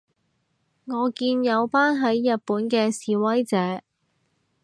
[0.85, 3.83] 我見有班喺日本嘅示威者